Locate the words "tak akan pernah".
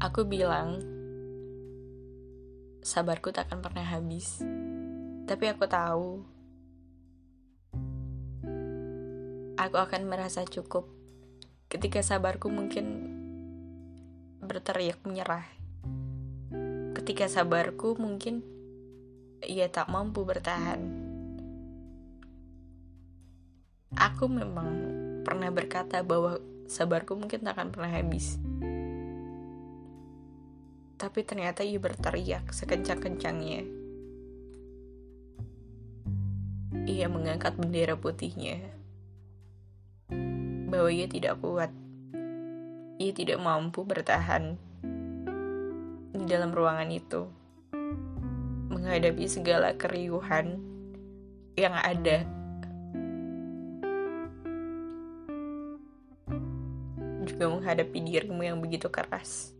3.36-3.84, 27.44-27.92